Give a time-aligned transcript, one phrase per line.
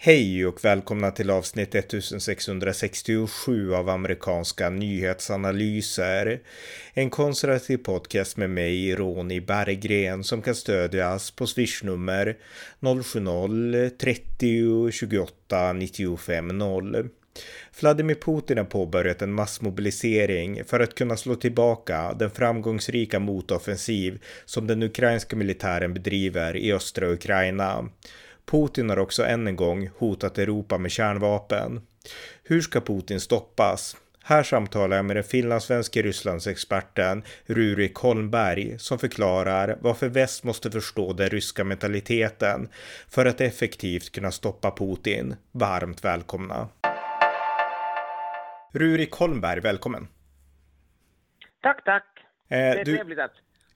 [0.00, 6.40] Hej och välkomna till avsnitt 1667 av amerikanska nyhetsanalyser.
[6.94, 12.36] En konservativ podcast med mig, Ronny Berggren, som kan stödjas på swishnummer
[12.80, 17.08] 070-30 28 95 0.
[17.80, 24.66] Vladimir Putin har påbörjat en massmobilisering för att kunna slå tillbaka den framgångsrika motoffensiv som
[24.66, 27.88] den ukrainska militären bedriver i östra Ukraina.
[28.50, 31.80] Putin har också än en gång hotat Europa med kärnvapen.
[32.42, 33.96] Hur ska Putin stoppas?
[34.24, 41.12] Här samtalar jag med den finlandssvenske Rysslandsexperten Rurik Holmberg som förklarar varför väst måste förstå
[41.12, 42.68] den ryska mentaliteten
[43.08, 45.36] för att effektivt kunna stoppa Putin.
[45.52, 46.68] Varmt välkomna!
[48.72, 50.08] Rurik Holmberg, välkommen!
[51.62, 52.04] Tack, tack!
[52.48, 52.96] Eh, det är du...
[52.96, 53.32] trevligt att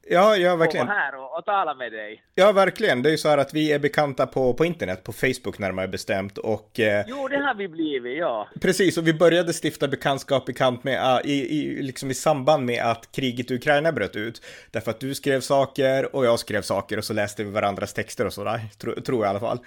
[0.06, 0.86] Ja, ja, verkligen.
[0.86, 2.22] Få här och, och tala med dig.
[2.34, 3.02] Ja, verkligen.
[3.02, 5.88] Det är ju så här att vi är bekanta på, på internet, på Facebook närmare
[5.88, 6.80] bestämt och...
[6.80, 8.48] Eh, jo, det har vi blivit, ja.
[8.60, 12.84] Precis, och vi började stifta bekantskap bekant med, uh, i, i, liksom i samband med
[12.84, 14.42] att kriget i Ukraina bröt ut.
[14.70, 18.26] Därför att du skrev saker och jag skrev saker och så läste vi varandras texter
[18.26, 19.58] och sådär, tro, tror jag i alla fall.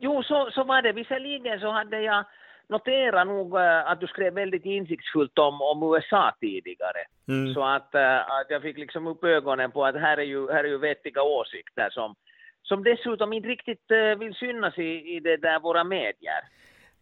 [0.00, 0.92] Jo, så, så var det.
[0.92, 2.24] Visserligen så hade jag
[2.68, 7.02] notera nog eh, att du skrev väldigt insiktsfullt om, om USA tidigare.
[7.28, 7.54] Mm.
[7.54, 10.64] Så att, eh, att jag fick liksom upp ögonen på att här är ju, här
[10.64, 12.14] är ju vettiga åsikter som,
[12.62, 16.42] som dessutom inte riktigt eh, vill synas i, i det där våra medier.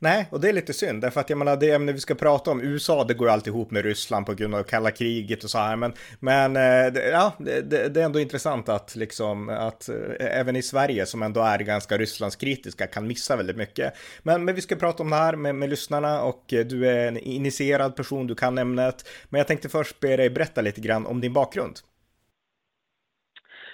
[0.04, 2.50] Nej, och det är lite synd, därför att jag menar det ämne vi ska prata
[2.50, 5.58] om, USA, det går alltid ihop med Ryssland på grund av kalla kriget och så
[5.58, 10.56] här, men, men eh, ja, det, det är ändå intressant att liksom, att eh, även
[10.56, 13.94] i Sverige, som ändå är ganska Rysslandskritiska, kan missa väldigt mycket.
[14.22, 17.08] Men, men vi ska prata om det här med, med lyssnarna och eh, du är
[17.08, 21.06] en initierad person, du kan ämnet, men jag tänkte först be dig berätta lite grann
[21.06, 21.74] om din bakgrund.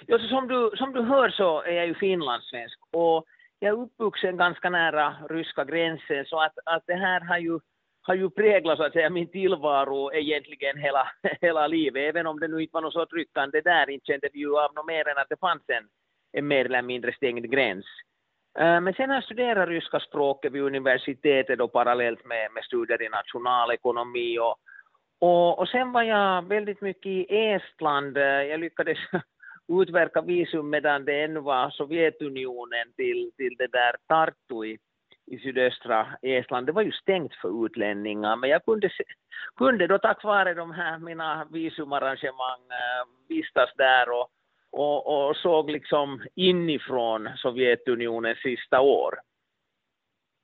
[0.05, 3.25] Ja, som, du, som du hör så är jag ju finlandssvensk och
[3.63, 7.59] jag är uppvuxen ganska nära ryska gränsen så att, att det här har ju,
[8.01, 11.07] har ju präglat så att säga min tillvaro egentligen hela,
[11.41, 12.09] hela livet.
[12.09, 14.73] Även om det nu inte var något så tryckande där, inte kände vi ju av
[14.73, 15.87] något mer än att det fanns en,
[16.31, 17.85] en mer eller mindre stängd gräns.
[18.59, 23.01] Eh, men sen har jag studerat ryska språket vid universitetet och parallellt med, med studier
[23.01, 24.55] i nationalekonomi och,
[25.19, 28.17] och, och sen var jag väldigt mycket i Estland.
[28.17, 28.97] Eh, jag lyckades
[29.71, 34.77] utverka visum medan det ännu var Sovjetunionen till, till det där Tartu i,
[35.25, 36.65] i sydöstra Estland.
[36.65, 38.89] Det var ju stängt för utlänningar, men jag kunde,
[39.55, 44.29] kunde då tack vare de här mina visumarrangemang eh, vistas där och,
[44.71, 49.15] och, och såg liksom inifrån Sovjetunionens sista år.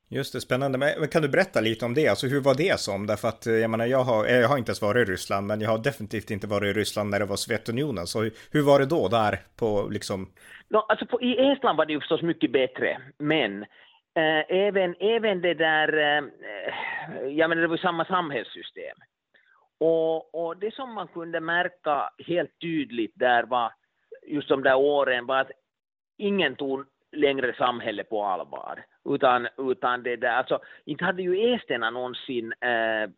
[0.10, 0.78] Just det, spännande.
[0.78, 2.08] Men kan du berätta lite om det?
[2.08, 3.08] Alltså hur var det som?
[3.08, 5.48] Därför att eh, jag menar, jag har, eh, jag har inte ens varit i Ryssland,
[5.48, 8.08] men jag har definitivt inte varit i Ryssland när det var Sovjetunionen.
[8.08, 10.30] Så hur var det då där på liksom?
[10.70, 13.64] No, alltså på, I Estland var det ju förstås mycket bättre, men
[14.16, 16.24] eh, även, även det där, eh,
[17.30, 18.98] jag menar det var ju samma samhällssystem.
[19.80, 23.72] Och, och det som man kunde märka helt tydligt där var
[24.28, 25.52] just de där åren var att
[26.18, 28.86] ingen tog längre samhälle på allvar.
[29.10, 33.10] Utan, utan det där, alltså, inte hade ju esterna någonsin äh,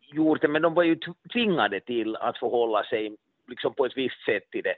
[0.00, 0.98] gjort det, men de var ju
[1.32, 3.16] tvingade till att förhålla sig
[3.48, 4.74] liksom på ett visst sätt till det.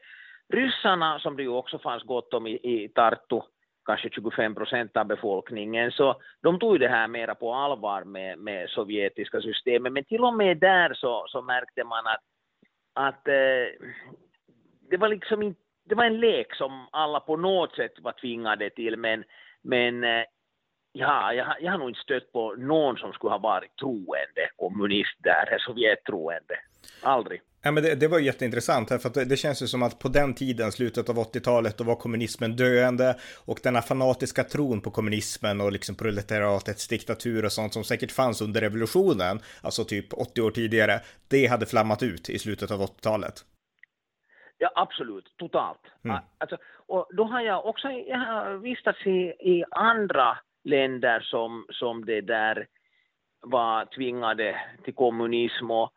[0.49, 3.41] Ryssarna, som det ju också fanns gott om i, i Tartu,
[3.85, 8.71] kanske 25 procent av befolkningen, så de tog det här mera på allvar med, med
[8.71, 9.93] sovjetiska systemet.
[9.93, 12.23] Men till och med där så, så märkte man att,
[12.93, 13.89] att eh,
[14.91, 18.71] det var liksom inte det var en lek som alla på något sätt var tvingade
[18.71, 19.25] till, men,
[19.63, 20.25] men eh,
[20.93, 25.17] ja, jag, jag har nog inte stött på någon som skulle ha varit troende kommunist
[25.19, 26.55] där, sovjettroende.
[27.03, 27.41] Aldrig.
[27.63, 30.09] Ja, men det, det var jätteintressant, för att det, det känns ju som att på
[30.09, 35.61] den tiden, slutet av 80-talet, då var kommunismen döende och denna fanatiska tron på kommunismen
[35.61, 40.51] och liksom proletariatets diktatur och sånt som säkert fanns under revolutionen, alltså typ 80 år
[40.51, 43.45] tidigare, det hade flammat ut i slutet av 80-talet.
[44.59, 45.81] Ja, absolut, totalt.
[46.05, 46.17] Mm.
[46.39, 46.57] Alltså,
[46.87, 52.21] och då har jag också jag har vistats i, i andra länder som, som det
[52.21, 52.67] där
[53.41, 55.93] var tvingade till kommunism och,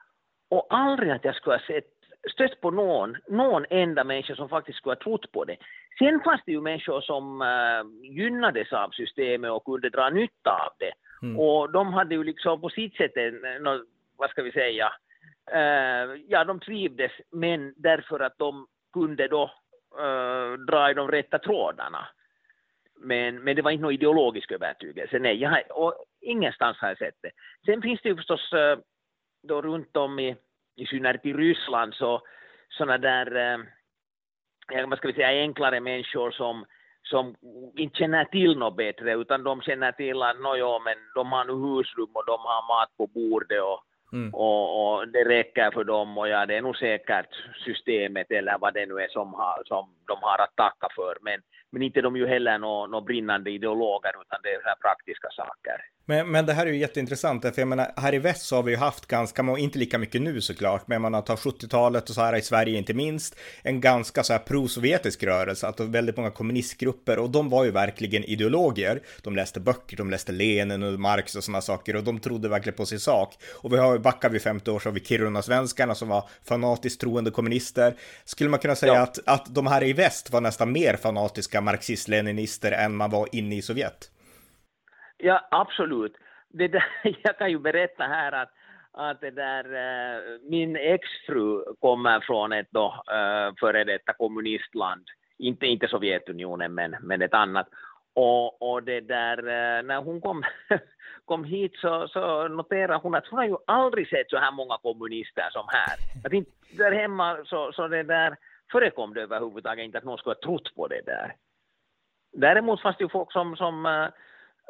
[0.49, 1.85] och aldrig att jag skulle ha sett,
[2.33, 5.57] stött på någon, någon enda människa som faktiskt skulle ha trott på det.
[5.99, 10.73] Sen fanns det ju människor som uh, gynnades av systemet och kunde dra nytta av
[10.79, 10.93] det.
[11.21, 11.39] Mm.
[11.39, 13.41] Och de hade ju liksom på sitt sätt en,
[14.17, 14.93] vad ska vi säga,
[15.53, 19.43] Eh, ja de trivdes men därför att de kunde då
[19.99, 22.07] eh, dra i de rätta trådarna.
[22.95, 26.97] Men, men det var inte någon ideologisk övertygelse, nej, jag har, och ingenstans har jag
[26.97, 27.31] sett det.
[27.65, 28.79] Sen finns det ju förstås eh,
[29.43, 30.35] då runt om i,
[30.75, 32.21] i synnerhet i Ryssland så
[32.69, 33.35] sådana där,
[34.73, 36.65] eh, vad ska vi säga, enklare människor som
[37.03, 37.35] som
[37.77, 41.53] inte känner till något bättre, utan de känner till att nåjo, men de har nu
[41.53, 44.33] husrum och de har mat på bordet och, mm.
[44.33, 47.35] och, och, det räcker för dem och ja, det är nog säkert
[47.65, 51.17] systemet eller vad det nu är som, har, som de har att tacka för.
[51.21, 55.77] Men, men inte de ju heller några brinnande ideologer, utan det är här praktiska saker.
[56.11, 58.63] Men, men det här är ju jätteintressant, för jag menar, här i väst så har
[58.63, 62.15] vi ju haft ganska, inte lika mycket nu såklart, men man har tagit 70-talet och
[62.15, 66.31] så här i Sverige inte minst, en ganska så här pro-sovjetisk rörelse, att väldigt många
[66.31, 69.01] kommunistgrupper, och de var ju verkligen ideologer.
[69.21, 72.77] De läste böcker, de läste Lenin och Marx och sådana saker, och de trodde verkligen
[72.77, 73.37] på sin sak.
[73.55, 77.31] Och vi har, backar vi 50 år så har vi Kiruna-svenskarna som var fanatiskt troende
[77.31, 77.95] kommunister.
[78.25, 79.01] Skulle man kunna säga ja.
[79.01, 83.55] att, att de här i väst var nästan mer fanatiska marxist-leninister än man var inne
[83.55, 84.09] i Sovjet?
[85.21, 86.13] Ja, absolut.
[86.49, 86.85] Det där,
[87.23, 88.49] jag kan ju berätta här att,
[88.91, 95.03] att det där, eh, min exfru kommer från ett då, eh, före detta kommunistland,
[95.37, 97.67] inte, inte Sovjetunionen men, men ett annat.
[98.13, 100.43] Och, och det där, eh, när hon kom,
[101.25, 104.77] kom hit så, så noterade hon att hon har ju aldrig sett så här många
[104.77, 106.25] kommunister som här.
[106.25, 108.35] Att inte, där hemma så, så det där
[108.71, 111.35] förekom det överhuvudtaget inte att någon skulle ha trott på det där.
[112.33, 113.85] Däremot fanns det ju folk som, som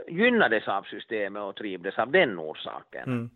[0.07, 3.03] gynnades av systemet och trivdes av den orsaken.
[3.03, 3.29] Mm.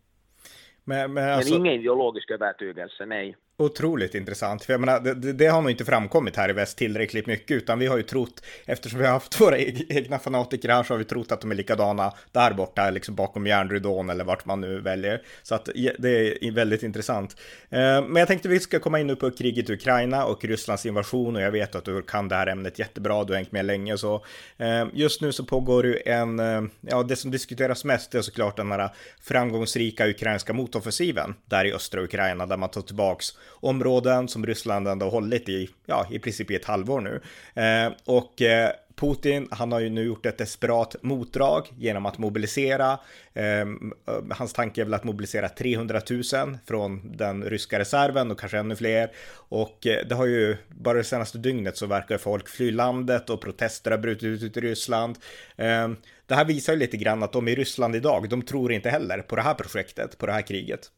[0.84, 1.54] Men, men, alltså...
[1.54, 3.36] men ingen ideologisk övertygelse, nej.
[3.58, 7.28] Otroligt intressant, för jag menar, det, det, har nog inte framkommit här i väst tillräckligt
[7.28, 10.94] mycket, utan vi har ju trott, eftersom vi har haft våra egna fanatiker här, så
[10.94, 14.62] har vi trott att de är likadana där borta, liksom bakom järnridån eller vart man
[14.62, 15.22] nu väljer.
[15.44, 15.70] Så att
[16.00, 17.36] det är väldigt intressant.
[17.70, 20.86] Eh, men jag tänkte vi ska komma in nu på kriget i Ukraina och Rysslands
[20.86, 23.66] invasion och jag vet att du kan det här ämnet jättebra, du har hängt med
[23.66, 24.26] länge så.
[24.58, 28.58] Eh, just nu så pågår ju en, eh, ja det som diskuteras mest är såklart
[28.58, 28.90] den här
[29.22, 35.10] framgångsrika ukrainska motoffensiven där i östra Ukraina där man tar tillbaks områden som Ryssland ändå
[35.10, 37.22] hållit i, ja, i princip i ett halvår nu.
[37.62, 43.00] Eh, och eh, Putin, han har ju nu gjort ett desperat motdrag genom att mobilisera.
[43.34, 48.40] Ehm, eh, hans tanke är väl att mobilisera 300 000 från den ryska reserven och
[48.40, 49.12] kanske ännu fler.
[49.34, 53.42] Och eh, det har ju, bara det senaste dygnet så verkar folk fly landet och
[53.42, 55.18] protester har brutit ut i Ryssland.
[55.56, 55.90] Eh,
[56.26, 59.18] det här visar ju lite grann att de i Ryssland idag, de tror inte heller
[59.18, 60.92] på det här projektet, på det här kriget.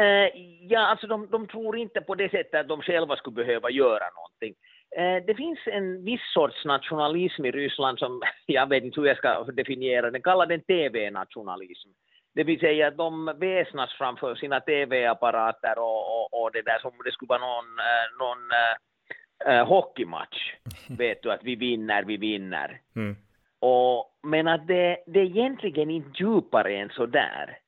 [0.00, 0.30] Uh,
[0.68, 4.04] ja, alltså de, de, tror inte på det sättet att de själva skulle behöva göra
[4.16, 4.54] någonting.
[4.96, 9.16] Eh, det finns en viss sorts nationalism i Ryssland som, jag vet inte hur jag
[9.16, 11.88] ska definiera den, kallar den TV-nationalism.
[12.34, 16.92] Det vill säga att de väsnas framför sina TV-apparater och, och, och, det där som
[17.04, 18.50] det skulle vara någon, eh, någon
[19.54, 20.54] äh, hockeymatch.
[20.98, 22.80] Vet du, att vi vinner, vi vinner.
[22.96, 23.16] Mm.
[23.60, 27.58] Och, men att det, det är egentligen inte djupare än så där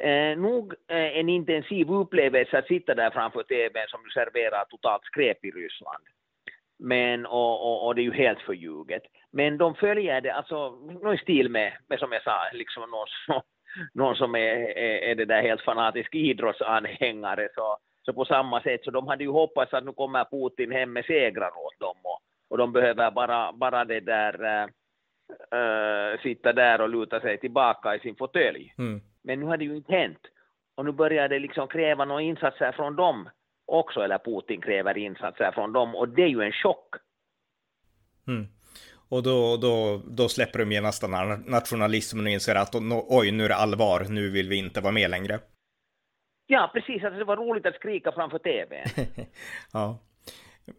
[0.00, 5.44] eh, nog eh, en intensiv upplevelse att sitta där framför TVn som serverar totalt skräp
[5.44, 6.04] i Ryssland.
[6.78, 9.02] Men, och, och, och, det är ju helt förljuget.
[9.32, 10.70] Men de följer det, alltså,
[11.02, 13.40] någon stil med, med som jag sa, liksom någon, som,
[13.94, 17.48] någon som är, är, är det där helt fanatisk idrottsanhängare.
[17.54, 20.92] Så, så på samma sätt, så de hade ju hoppats att nu kommer Putin hem
[20.92, 22.18] med segrar åt dem och,
[22.50, 24.68] och de behöver bara, bara det där eh,
[25.52, 28.74] äh, äh, sitta där och luta sig tillbaka i sin fåtölj.
[28.78, 29.00] Mm.
[29.22, 30.20] Men nu har det ju inte hänt.
[30.74, 33.28] Och nu börjar det liksom kräva några insatser från dem
[33.66, 36.94] också, eller Putin kräver insatser från dem, och det är ju en chock.
[38.28, 38.46] Mm.
[39.08, 42.74] Och då, då, då släpper de genast den här nationalismen och inser att
[43.08, 45.38] oj, nu är det allvar, nu vill vi inte vara med längre.
[46.46, 48.84] Ja, precis, alltså det var roligt att skrika framför tv.
[49.72, 49.98] ja.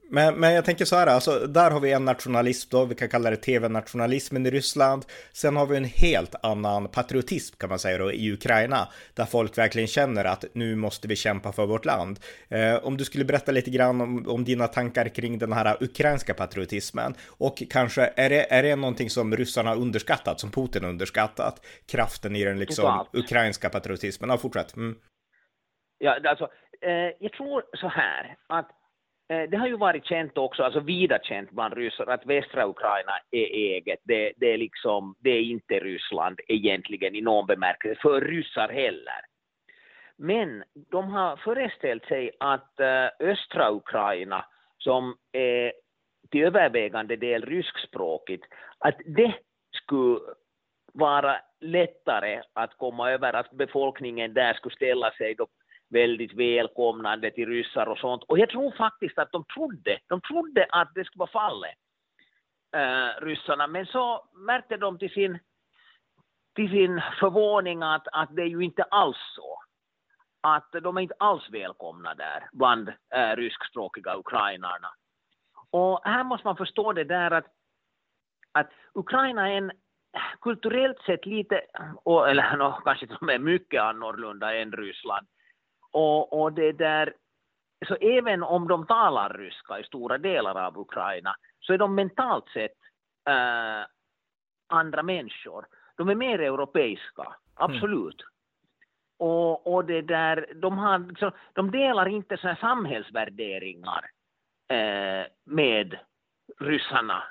[0.09, 3.09] Men, men jag tänker så här, alltså, där har vi en nationalism då, vi kan
[3.09, 5.05] kalla det tv-nationalismen i Ryssland.
[5.33, 9.57] Sen har vi en helt annan patriotism kan man säga då i Ukraina, där folk
[9.57, 12.19] verkligen känner att nu måste vi kämpa för vårt land.
[12.49, 16.33] Eh, om du skulle berätta lite grann om, om, dina tankar kring den här ukrainska
[16.33, 20.89] patriotismen och kanske är det, är det någonting som ryssarna har underskattat, som Putin har
[20.89, 24.29] underskattat, kraften i den liksom ukrainska patriotismen?
[24.29, 24.75] Ja, fortsätt.
[24.75, 24.95] Mm.
[25.97, 26.43] Ja, alltså,
[26.81, 28.69] eh, jag tror så här att
[29.31, 33.11] Eh, det har ju varit känt också, alltså vida känt bland ryssar, att västra Ukraina
[33.31, 33.99] är eget.
[34.03, 39.21] Det, det, är liksom, det är inte Ryssland egentligen i någon bemärkelse, för ryssar heller.
[40.17, 44.45] Men de har föreställt sig att eh, östra Ukraina,
[44.77, 45.73] som är
[46.31, 48.45] till övervägande del ryskspråkigt,
[48.77, 49.33] att det
[49.83, 50.19] skulle
[50.93, 55.35] vara lättare att komma över, att befolkningen där skulle ställa sig
[55.91, 58.23] väldigt välkomnande till ryssar och sånt.
[58.23, 61.75] Och jag tror faktiskt att de trodde, de trodde att det skulle vara fallet,
[62.75, 63.67] äh, ryssarna.
[63.67, 65.39] Men så märkte de till sin,
[66.55, 69.59] till sin förvåning att, att det är ju inte alls så.
[70.41, 74.93] Att de är inte alls välkomna där bland äh, ryskspråkiga ukrainarna.
[75.71, 77.45] Och här måste man förstå det där att,
[78.51, 79.71] att Ukraina är en
[80.41, 81.61] kulturellt sett lite,
[82.29, 85.27] eller no, kanske till och med mycket annorlunda än Ryssland.
[85.91, 87.13] Och, och det där,
[87.87, 92.49] så även om de talar ryska i stora delar av Ukraina så är de mentalt
[92.49, 92.77] sett
[93.29, 93.85] äh,
[94.69, 95.65] andra människor.
[95.95, 97.35] De är mer europeiska, mm.
[97.55, 98.21] absolut.
[98.21, 98.31] Mm.
[99.19, 104.05] Och, och det där, de, har, liksom, de delar inte så samhällsvärderingar
[104.73, 105.97] eh, med
[106.59, 107.23] ryssarna.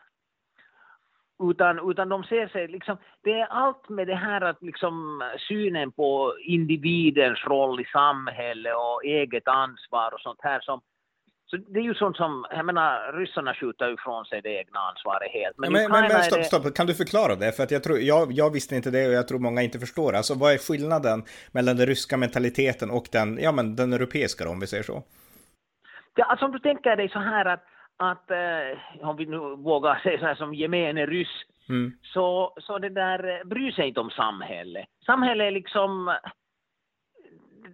[1.43, 5.93] Utan, utan de ser sig liksom, det är allt med det här att liksom synen
[5.93, 10.81] på individens roll i samhället och eget ansvar och sånt här som,
[11.47, 15.31] så det är ju sånt som, jag menar, ryssarna skjuter ifrån sig det egna ansvaret
[15.33, 15.59] helt.
[15.59, 17.53] Men, men, men, men stopp, stopp, kan du förklara det?
[17.53, 20.13] För att jag, tror, jag, jag visste inte det och jag tror många inte förstår.
[20.13, 24.51] Alltså vad är skillnaden mellan den ryska mentaliteten och den, ja, men den europeiska då,
[24.51, 25.03] om vi säger så?
[26.15, 27.65] Ja, alltså om du tänker dig så här att,
[28.01, 31.93] att eh, om vi nu vågar säga så här som gemene ryss, mm.
[32.03, 34.87] så, så det där eh, bryr sig inte om samhället.
[35.07, 36.17] Samhället är liksom,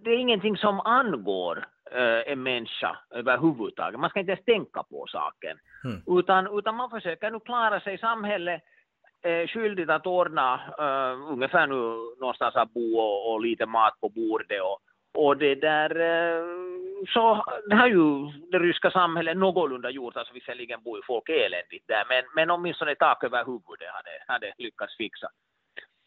[0.03, 3.99] det är ingenting som angår Eh, en människa överhuvudtaget.
[3.99, 5.57] Man ska inte ens tänka på saken.
[5.83, 6.19] Mm.
[6.19, 8.61] Utan, utan man försöker nu klara sig samhället
[9.21, 14.09] är skyldigt att ordna uh, ungefär nu någonstans att bo och, och, lite mat på
[14.09, 14.79] bordet och,
[15.23, 16.66] och det där uh,
[17.07, 21.87] så det har ju det ryska samhället någorlunda gjort, alltså visserligen bor ju folk eländigt
[21.87, 25.27] där men, men åtminstone tak över huvudet hade, hade lyckats fixa.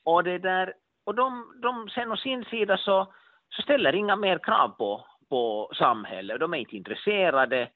[0.05, 3.13] Och det där, och de, de sen å sin sida så,
[3.51, 6.41] så ställer inga mer krav på, på samhället.
[6.41, 7.69] De är inte intresserade.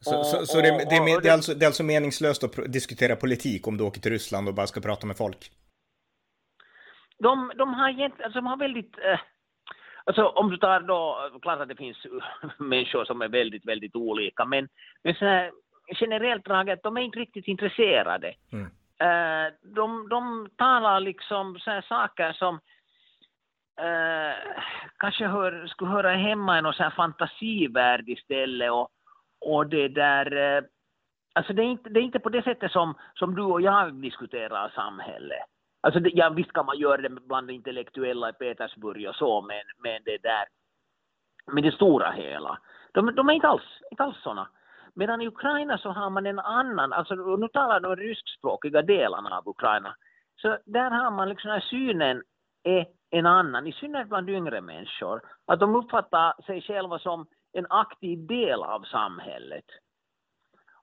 [0.00, 2.72] Så, och, så, så det, det, är, det, är alltså, det är alltså meningslöst att
[2.72, 5.50] diskutera politik om du åker till Ryssland och bara ska prata med folk?
[7.18, 8.98] De, de, har, alltså, de har väldigt...
[8.98, 9.20] Eh,
[10.04, 12.06] alltså om du tar då, klart att det finns
[12.58, 14.68] människor som är väldigt, väldigt olika, men,
[15.02, 15.50] men så här,
[16.00, 18.34] generellt draget, de är inte riktigt intresserade.
[18.52, 18.66] Mm.
[19.00, 22.54] Eh, de, de talar liksom så här saker som
[23.80, 24.36] eh,
[24.96, 28.88] kanske hör, skulle höra hemma i någon sån här fantasivärld istället och,
[29.40, 30.62] och det där eh,
[31.32, 33.94] Alltså det är, inte, det är inte på det sättet som, som du och jag
[33.94, 35.44] diskuterar samhället.
[35.80, 39.62] Alltså det, ja, visst kan man göra det bland intellektuella i Petersburg och så, men,
[39.78, 40.44] men det där,
[41.52, 42.58] Men det stora hela.
[42.92, 44.48] De, de är inte alls, inte alls såna.
[44.94, 49.48] Medan i Ukraina så har man en annan, alltså nu talar de ryskspråkiga delarna av
[49.48, 49.94] Ukraina,
[50.42, 52.22] så där har man liksom den synen
[52.62, 57.66] är en annan, i synnerhet bland yngre människor, att de uppfattar sig själva som en
[57.70, 59.64] aktiv del av samhället.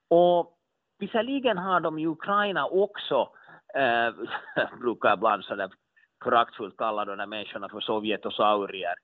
[0.10, 0.58] Och
[1.00, 3.30] visserligen har de i Ukraina också,
[3.76, 4.14] eh,
[4.82, 5.70] brukar ibland sådär
[6.24, 8.96] föraktfullt kalla de där människorna för sovjetosaurier,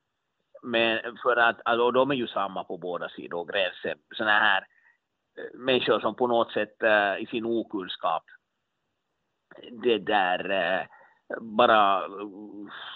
[0.64, 4.62] men för att, alltså, de är ju samma på båda sidor gränsen, sådana här
[5.38, 8.24] eh, människor som på något sätt eh, i sin okunskap
[9.72, 10.86] det där eh,
[11.42, 12.02] bara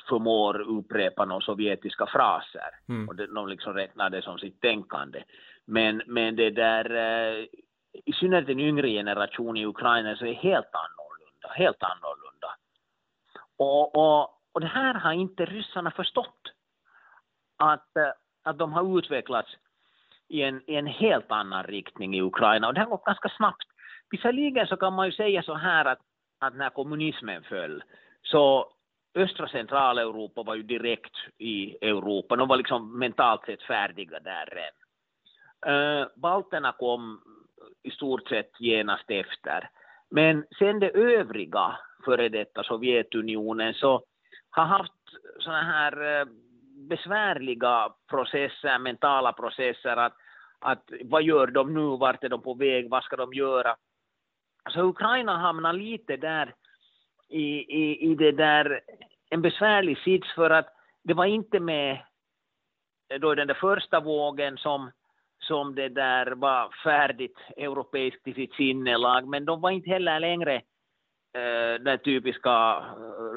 [0.09, 2.69] förmår upprepa några sovjetiska fraser.
[2.89, 3.09] Mm.
[3.09, 5.23] Och det, de liksom räknar det som sitt tänkande.
[5.65, 7.45] Men, men det där, eh,
[8.05, 10.96] i synnerhet den yngre generationen i Ukraina så är helt annorlunda,
[11.49, 12.55] helt annorlunda.
[13.57, 16.41] Och, och, och det här har inte ryssarna förstått.
[17.57, 18.11] Att, eh,
[18.43, 19.49] att de har utvecklats
[20.27, 23.67] i en, i en helt annan riktning i Ukraina och det har gått ganska snabbt.
[24.09, 25.99] Visserligen så kan man ju säga så här att,
[26.39, 27.83] att när kommunismen föll
[28.23, 28.73] så
[29.15, 32.35] östra Centraleuropa var ju direkt i Europa.
[32.35, 34.69] De var liksom mentalt sett färdiga där
[35.65, 37.21] eh, balterna kom
[37.83, 39.69] i stort sett genast efter.
[40.09, 44.03] Men sen det övriga före detta Sovjetunionen så
[44.49, 44.93] har haft
[45.39, 46.25] sådana här eh,
[46.89, 50.13] besvärliga processer, mentala processer att,
[50.59, 53.75] att vad gör de nu, vart är de på väg, vad ska de göra?
[54.69, 56.53] Så Ukraina hamnar lite där
[57.29, 57.45] i,
[57.83, 58.81] i, i det där
[59.29, 60.67] en besvärlig sits för att
[61.03, 61.91] det var inte med
[63.09, 64.91] eh, då den där första vågen som,
[65.39, 70.55] som det där var färdigt europeiskt i sitt sinnelag, men de var inte heller längre
[71.33, 72.85] eh, den typiska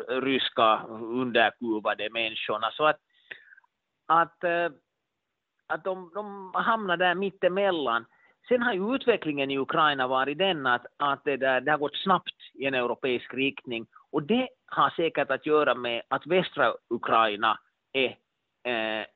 [0.08, 2.70] eh, ryska underkuvade människorna.
[2.72, 2.98] Så att,
[4.06, 4.68] att, eh,
[5.66, 8.06] att de, de hamnade där mittemellan.
[8.48, 11.96] Sen har ju utvecklingen i Ukraina varit den att, att det, där, det har gått
[11.96, 17.58] snabbt i en europeisk riktning och det har säkert att göra med att västra Ukraina
[17.92, 18.16] är
[18.64, 19.06] eh,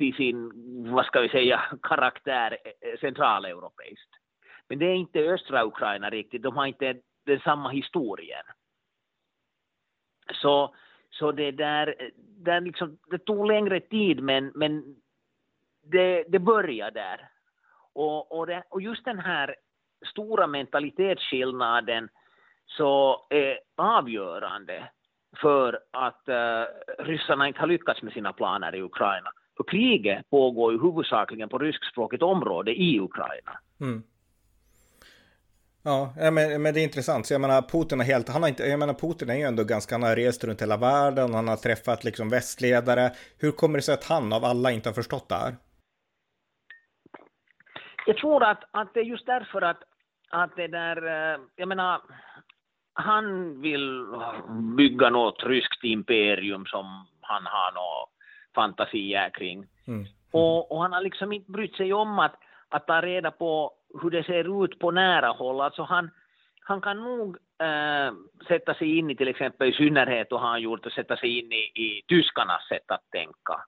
[0.00, 0.52] till sin,
[0.92, 4.10] vad ska vi säga, karaktär eh, eh, centraleuropeiskt.
[4.68, 8.44] Men det är inte östra Ukraina riktigt, de har inte den samma historien.
[10.32, 10.74] Så,
[11.10, 14.96] så det där, där liksom, det tog längre tid men, men
[15.82, 17.28] det, det började där.
[17.92, 19.56] Och, och, det, och just den här
[20.10, 22.08] stora mentalitetsskillnaden
[22.66, 24.90] så är avgörande
[25.36, 26.64] för att uh,
[27.04, 29.30] ryssarna inte har lyckats med sina planer i Ukraina.
[29.60, 33.60] För kriget pågår ju huvudsakligen på ryskspråkigt område i Ukraina.
[33.80, 34.02] Mm.
[35.82, 37.26] Ja, men, men det är intressant.
[37.26, 39.64] Så jag menar, Putin har helt, han har inte, jag menar, Putin är ju ändå
[39.64, 43.10] ganska, han har rest runt hela världen, han har träffat liksom västledare.
[43.40, 45.54] Hur kommer det sig att han av alla inte har förstått det här?
[48.06, 49.82] Jag tror att, att det är just därför att,
[50.30, 52.00] att det där, eh, jag menar,
[52.92, 54.06] han vill
[54.76, 58.09] bygga något ryskt imperium som han har några
[58.54, 59.66] fantasier kring.
[59.86, 60.06] Mm.
[60.32, 62.34] Och, och, han har liksom inte brytt sig om att,
[62.68, 65.60] att ta reda på hur det ser ut på nära håll.
[65.60, 66.10] Alltså han,
[66.60, 68.12] han kan nog äh,
[68.48, 71.52] sätta sig in i till exempel i synnerhet och han gjort att sätta sig in
[71.52, 73.64] i, i tyskarnas sätt att tänka.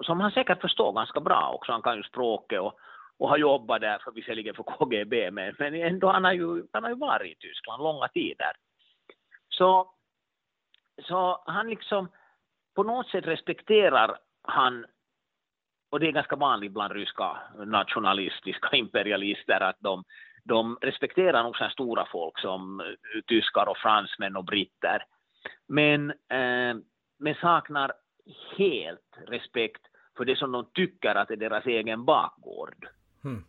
[0.00, 1.72] Som han säkert förstår ganska bra också.
[1.72, 2.78] Han kan ju språket och,
[3.18, 6.82] och har jobbat där, för visserligen för KGB, men, men ändå han har, ju, han
[6.82, 8.52] har ju varit i Tyskland långa tider.
[9.48, 9.94] Så,
[11.08, 12.08] så han liksom
[12.74, 14.86] på något sätt respekterar han
[15.90, 17.36] och det är ganska vanligt bland ryska
[17.66, 20.04] nationalistiska imperialister att de,
[20.44, 22.82] de respekterar nog stora folk som
[23.26, 25.04] tyskar och fransmän och britter.
[25.68, 26.76] Men, eh,
[27.18, 27.92] men saknar
[28.56, 29.82] helt respekt
[30.16, 32.88] för det som de tycker att är deras egen bakgård.
[33.24, 33.44] Mm.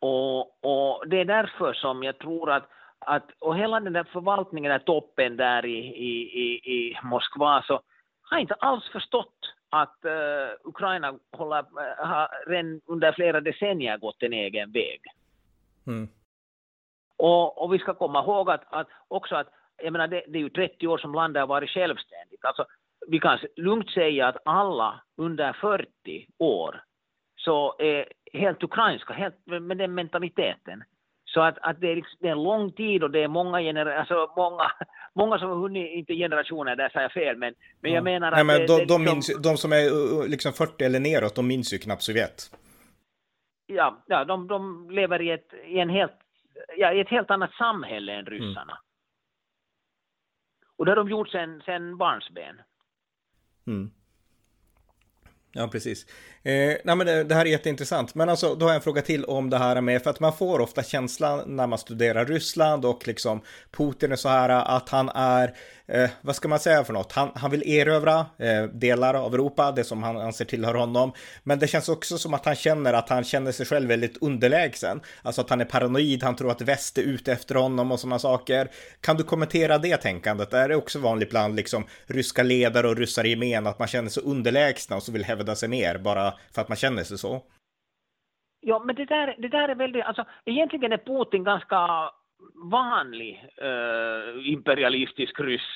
[0.00, 2.70] Och, och, det är därför som jag tror att,
[3.08, 6.12] att och hela den där förvaltningen, där toppen där i, i,
[6.42, 7.80] i, i Moskva, så
[8.22, 14.22] har inte alls förstått att uh, Ukraina håller, uh, har redan under flera decennier gått
[14.22, 15.00] en egen väg.
[15.86, 16.08] Mm.
[17.16, 19.48] Och, och, vi ska komma ihåg att, att också att,
[19.82, 22.44] jag menar det, det, är ju 30 år som landet har varit självständigt.
[22.44, 22.66] Alltså,
[23.06, 26.82] vi kan lugnt säga att alla under 40 år
[27.36, 30.84] så är helt ukrainska, helt med den mentaliteten.
[31.34, 33.60] Så att, att det, är liksom, det är en lång tid och det är många,
[33.60, 34.70] gener alltså många,
[35.14, 38.40] många som har hunnit, inte generationer, där säger jag fel, men, men jag menar Nej,
[38.40, 38.46] att...
[38.46, 39.04] Men det, de, det liksom...
[39.04, 42.50] minns, de som är liksom 40 eller neråt, de minns ju knappt Sovjet.
[43.66, 46.18] Ja, ja de, de lever i ett, i, en helt,
[46.76, 48.72] ja, i ett helt annat samhälle än ryssarna.
[48.72, 48.84] Mm.
[50.76, 52.60] Och det har de gjort sen, sen barnsben.
[53.66, 53.90] Mm.
[55.52, 56.06] Ja, precis.
[56.42, 58.14] Eh, nej, men det, det, här är jätteintressant.
[58.14, 60.32] Men alltså, då har jag en fråga till om det här med, för att man
[60.32, 65.08] får ofta känslan när man studerar Ryssland och liksom Putin är så här att han
[65.08, 65.54] är
[65.86, 67.12] eh, vad ska man säga för något?
[67.12, 71.12] Han, han vill erövra eh, delar av Europa, det som han anser tillhör honom.
[71.42, 75.00] Men det känns också som att han känner att han känner sig själv väldigt underlägsen.
[75.22, 78.18] Alltså att han är paranoid, han tror att väst är ute efter honom och sådana
[78.18, 78.70] saker.
[79.00, 80.54] Kan du kommentera det tänkandet?
[80.54, 84.10] Är det också vanligt bland liksom ryska ledare och ryssar i gemen att man känner
[84.10, 87.42] sig underlägsna och så vill hävda sig mer bara för att man känner sig så?
[88.60, 92.10] Ja, men det där, det där är väldigt, alltså egentligen är Putin ganska
[92.70, 95.68] vanlig eh, imperialistisk ryss.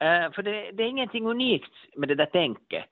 [0.00, 2.84] Eh, för det, det, är ingenting unikt med det där tänket.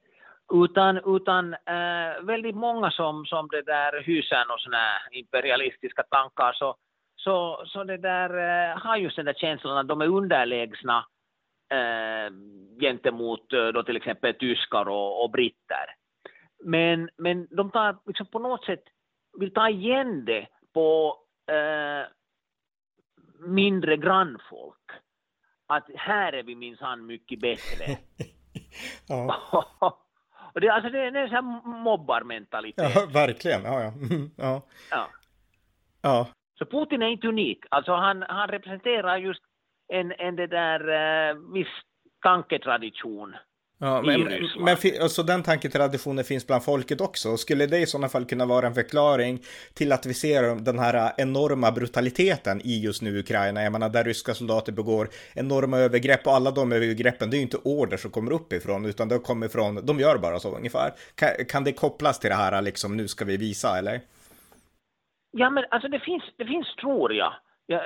[0.52, 6.76] Utan, utan eh, väldigt många som, som det där hyser och såna imperialistiska tankar så,
[7.16, 11.06] så, så det där eh, har just den där känslan att de är underlägsna
[11.72, 12.32] eh,
[12.80, 15.97] gentemot eh, då till exempel tyskar och, och britter.
[16.64, 18.82] Men, men de tar liksom på något sätt,
[19.38, 21.16] vill ta igen det på
[21.50, 22.06] äh,
[23.48, 24.90] mindre grannfolk.
[25.66, 27.84] Att här är vi minsann mycket bättre.
[30.54, 32.94] Och det, alltså det, är en sån här mobbarmentalitet.
[32.94, 33.62] Ja, verkligen.
[33.62, 33.92] Ja, ja.
[34.36, 34.62] ja.
[34.90, 35.08] ja.
[36.02, 36.28] ja.
[36.58, 37.64] Så Putin är inte unik.
[37.70, 39.40] Alltså han, han representerar just
[39.88, 41.68] en, en det där uh, viss
[42.22, 43.36] tanketradition
[43.80, 44.22] Ja, men,
[44.58, 47.36] men alltså, den tanketraditionen finns bland folket också.
[47.36, 49.38] Skulle det i sådana fall kunna vara en förklaring
[49.74, 53.62] till att vi ser den här enorma brutaliteten i just nu Ukraina?
[53.62, 57.42] Jag menar, där ryska soldater begår enorma övergrepp och alla de övergreppen, det är ju
[57.42, 60.92] inte order som kommer uppifrån, utan det kommer från, de gör bara så ungefär.
[61.14, 64.00] Kan, kan det kopplas till det här, liksom, nu ska vi visa, eller?
[65.30, 67.32] Ja, men alltså det finns, det finns tror jag,
[67.66, 67.82] jag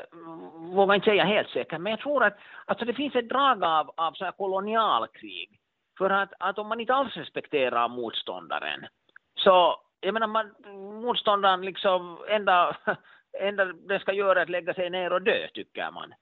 [0.74, 3.90] vågar inte säga helt säkert, men jag tror att alltså det finns ett drag av,
[3.96, 5.58] av så kolonialkrig
[5.98, 8.86] för att, att om man inte alls respekterar motståndaren
[9.34, 10.54] så, jag menar, man,
[11.02, 12.76] motståndaren liksom, enda,
[13.40, 16.14] enda det ska göra är att lägga sig ner och dö, tycker man.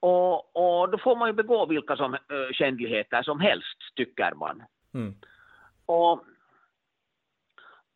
[0.00, 4.62] Och, och då får man ju begå vilka som, uh, kändligheter som helst, tycker man.
[4.94, 5.14] Mm.
[5.86, 6.24] Och,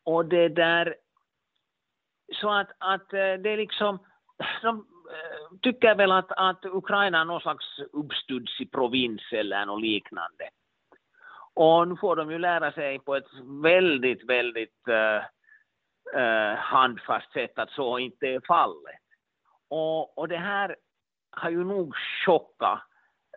[0.05, 0.96] och det där,
[2.40, 3.99] så att, att det är liksom,
[4.62, 4.87] de
[5.62, 10.49] tycker väl att, att Ukraina är någon slags uppstudsig provins eller något liknande.
[11.57, 15.23] Och nu får de ju lära sig på ett väldigt, väldigt uh,
[16.23, 19.01] eh, handfast sätt att så inte är fallet.
[19.69, 20.77] Och, och det här
[21.31, 21.95] har ju nog
[22.27, 22.83] chockat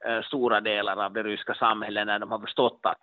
[0.06, 2.98] eh, stora delar av det ryska samhället när de har förstått att,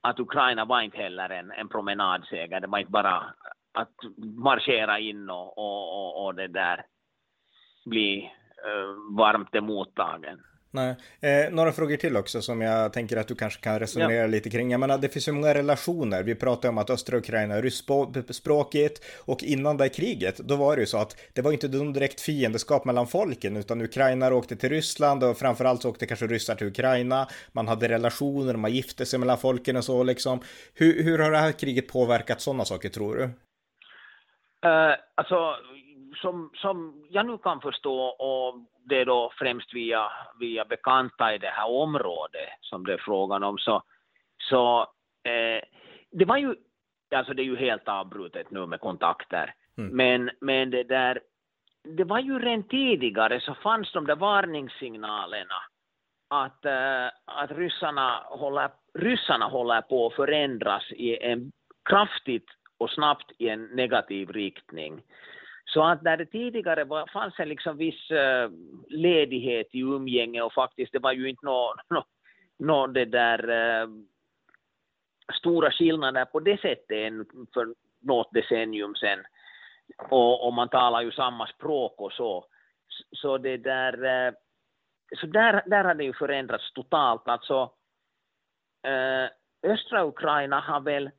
[0.00, 3.34] att Ukraina var inte heller en, en promenadseger, det var inte bara
[3.74, 3.94] att
[4.36, 6.86] marschera in och, och, och, och det där
[7.86, 8.32] bli
[8.64, 10.42] eh, varmt emottagen.
[10.70, 10.96] Nej.
[11.20, 14.26] Eh, några frågor till också som jag tänker att du kanske kan resonera ja.
[14.26, 14.70] lite kring.
[14.70, 16.22] Jag menar, det finns ju många relationer.
[16.22, 20.80] Vi pratar om att östra Ukraina är ryskspråkigt och innan det kriget, då var det
[20.80, 24.68] ju så att det var inte någon direkt fiendeskap mellan folken, utan Ukraina åkte till
[24.68, 27.26] Ryssland och framförallt så åkte kanske ryssar till Ukraina.
[27.52, 30.40] Man hade relationer, man gifte sig mellan folken och så liksom.
[30.74, 33.24] Hur, hur har det här kriget påverkat sådana saker tror du?
[34.68, 35.56] Uh, alltså,
[36.22, 38.54] som, som jag nu kan förstå, och
[38.88, 43.42] det är då främst via, via bekanta i det här området som det är frågan
[43.42, 43.82] om, så,
[44.38, 44.80] så
[45.24, 45.62] eh,
[46.10, 46.54] det var ju,
[47.14, 49.96] alltså det är ju helt avbrutet nu med kontakter, mm.
[49.96, 51.20] men, men det där,
[51.84, 55.62] det var ju redan tidigare så fanns de där varningssignalerna
[56.28, 61.52] att, äh, att ryssarna, håller, ryssarna håller på att förändras i en
[61.84, 62.48] kraftigt
[62.78, 65.02] och snabbt i en negativ riktning.
[65.68, 68.50] Så att när det tidigare var, fanns en liksom viss uh,
[68.88, 72.04] ledighet i umgänge och faktiskt det var ju inte någon no,
[72.58, 73.88] no, det där uh,
[75.40, 79.18] stora skillnader på det sättet än för något decennium sedan.
[79.98, 82.44] Och, och, man talar ju samma språk och så.
[83.12, 84.34] Så det där, uh,
[85.20, 87.28] så där, där har det ju förändrats totalt.
[87.28, 87.72] Alltså,
[89.62, 91.10] östra Ukraina har väl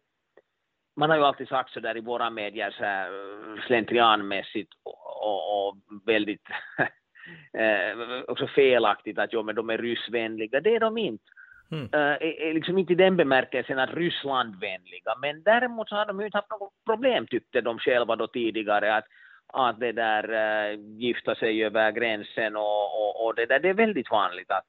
[1.00, 4.98] man har ju alltid sagt så där i våra medier så här eh, slentrianmässigt och,
[5.28, 6.48] och, och väldigt
[7.54, 10.62] eh, också felaktigt att jo, men de är ryssvänliga.
[10.62, 11.24] Det är de inte.
[11.72, 11.84] Mm.
[11.84, 16.38] Uh, liksom inte i den bemärkelsen att Rysslandvänliga, men däremot så har de ju inte
[16.38, 19.06] haft något problem tyckte de själva då tidigare att,
[19.54, 23.74] att det där uh, gifta sig över gränsen och, och, och, det där, det är
[23.74, 24.66] väldigt vanligt att,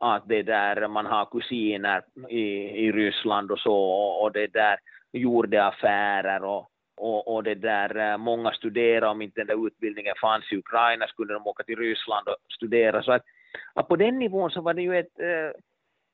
[0.00, 2.44] att det där man har kusiner i,
[2.86, 4.78] i Ryssland och så och, och det där
[5.12, 10.14] gjorde affärer och, och, och det där, eh, många studerade, om inte den där utbildningen
[10.20, 13.02] fanns i Ukraina skulle de åka till Ryssland och studera.
[13.02, 13.22] Så att,
[13.74, 15.60] att på den nivån så var det ju ett, eh,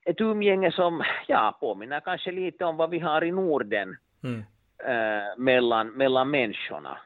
[0.05, 4.43] ett umgänge som ja, påminner kanske lite om vad vi har i Norden mm.
[4.85, 6.97] äh, mellan, mellan människorna.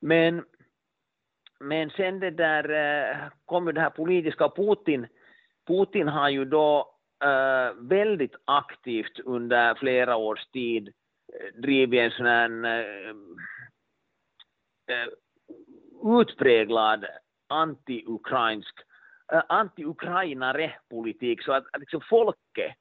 [0.00, 0.44] Men,
[1.60, 5.06] men sen det där äh, kom ju det här politiska Putin.
[5.66, 10.92] Putin har ju då äh, väldigt aktivt under flera års tid
[11.54, 12.64] drivit en sån här
[14.88, 15.08] äh,
[16.20, 17.06] utpräglad
[17.48, 18.74] anti-ukrainsk,
[19.32, 22.74] eh, äh, anti-ukrainare-politik, så att, att liksom folket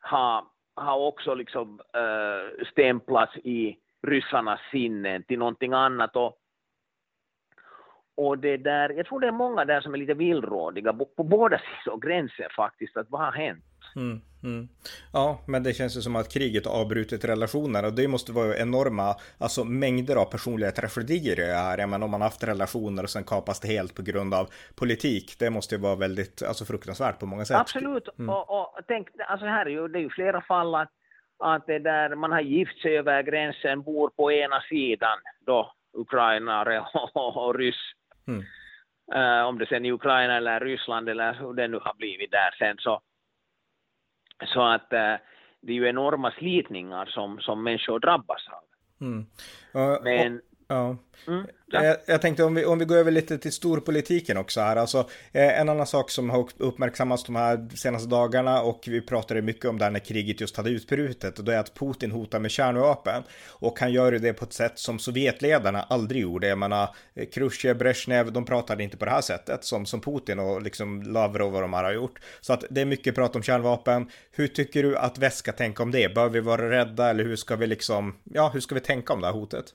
[0.00, 6.16] har, har också liksom äh, stämplats i ryssarnas sinnen till någonting annat.
[6.16, 6.38] Och,
[8.16, 11.58] och det där, jag tror det är många där som är lite villrådiga på båda
[11.58, 13.64] sidor gränsen faktiskt, att vad har hänt?
[13.96, 14.68] Mm, mm.
[15.12, 18.56] Ja, men det känns ju som att kriget har avbrutit relationer och det måste vara
[18.56, 21.78] enorma, alltså mängder av personliga tragedier i det här.
[21.78, 25.38] Jag menar om man haft relationer och sen kapas det helt på grund av politik.
[25.38, 27.56] Det måste ju vara väldigt, alltså fruktansvärt på många sätt.
[27.56, 28.30] Absolut, mm.
[28.30, 30.90] och, och tänk, alltså här är ju, det är ju flera fall att,
[31.38, 36.80] att det där man har gift sig över gränsen, bor på ena sidan då, ukrainare
[37.14, 37.92] och, och ryss.
[39.14, 42.54] Uh, om det sen är Ukraina eller Ryssland eller hur det nu har blivit där
[42.58, 43.00] sen så
[44.46, 45.14] så att äh,
[45.60, 48.64] det är ju enorma slitningar som, som människor drabbas av.
[49.06, 49.26] Mm.
[49.74, 50.96] Uh, Men, Ja.
[51.26, 51.84] Mm, ja.
[51.84, 54.76] Jag, jag, tänkte om vi, om vi går över lite till storpolitiken också här.
[54.76, 54.98] Alltså,
[55.32, 59.64] eh, en annan sak som har uppmärksammats de här senaste dagarna och vi pratade mycket
[59.64, 63.22] om det när kriget just hade utbrutit och det är att Putin hotar med kärnvapen.
[63.48, 66.46] Och han gör det på ett sätt som Sovjetledarna aldrig gjorde.
[66.46, 66.94] Jag menar,
[67.32, 71.54] Khrushchev, Brezhnev, de pratade inte på det här sättet som, som Putin och liksom Lavrov
[71.54, 72.20] och de här har gjort.
[72.40, 74.10] Så att det är mycket prat om kärnvapen.
[74.32, 76.14] Hur tycker du att väst ska tänka om det?
[76.14, 79.20] Bör vi vara rädda eller hur ska vi liksom, ja, hur ska vi tänka om
[79.20, 79.74] det här hotet?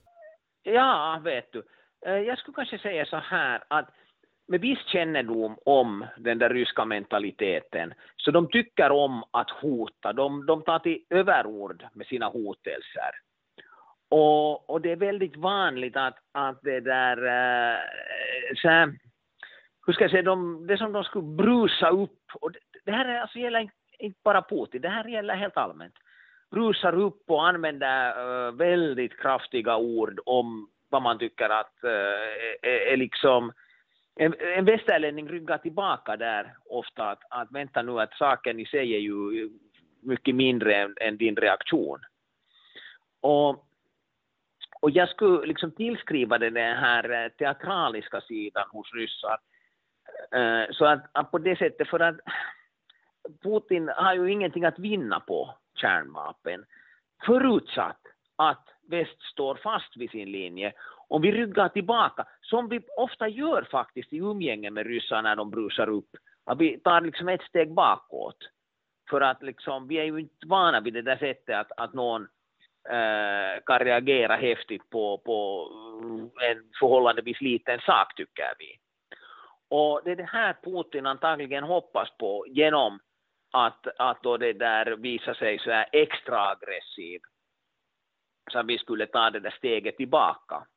[0.63, 1.63] Ja, vet du.
[2.01, 3.63] Jag skulle kanske säga så här?
[3.67, 3.89] Att
[4.47, 10.45] med viss kännedom om den där ryska mentaliteten, så de tycker om att hota, de,
[10.45, 13.11] de tar till överord med sina hotelser.
[14.09, 17.79] Och, och det är väldigt vanligt att, att det där, äh,
[18.61, 18.93] så här,
[19.85, 23.05] hur ska jag säga, de, det som de skulle brusa upp, och det, det här
[23.05, 23.69] är, alltså, gäller
[23.99, 25.93] inte bara Putin, det här gäller helt allmänt
[26.51, 28.09] brusar upp och använder
[28.47, 31.89] eh, väldigt kraftiga ord om vad man tycker att eh,
[32.61, 33.51] är, är, liksom
[34.15, 38.95] en, en västerlänning ryggar tillbaka där ofta att, att vänta nu att saken i sig
[38.95, 39.49] är ju
[40.01, 41.99] mycket mindre än, än din reaktion.
[43.21, 43.65] Och,
[44.81, 49.37] Och jag skulle liksom tillskriva det den här eh, teatraliska sidan hos ryssar.
[50.71, 52.15] Så att, att på det sättet, för att
[53.43, 56.65] Putin har ju ingenting att vinna på kärnvapen,
[57.25, 58.01] förutsatt
[58.35, 60.73] att väst står fast vid sin linje.
[61.07, 65.49] Om vi ryggar tillbaka, som vi ofta gör faktiskt i umgänge med ryssar när de
[65.49, 66.09] brusar upp,
[66.45, 68.37] att vi tar liksom ett steg bakåt.
[69.09, 72.21] För att liksom, vi är ju inte vana vid det där sättet att, att någon
[72.89, 75.67] eh, kan reagera häftigt på, på
[76.41, 78.79] en förhållandevis liten sak, tycker vi.
[79.69, 82.99] Och det är det här Putin antagligen hoppas på genom
[83.51, 87.21] att, att då det där visar sig så här extra aggressiv
[88.51, 90.67] så att vi skulle ta det där steget tillbaka.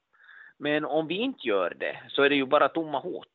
[0.59, 3.33] Men om vi inte gör det så är det ju bara tomma hot.